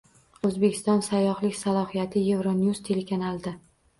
[0.47, 3.55] O‘zbekiston sayyohlik salohiyati «Euronews» telekanalida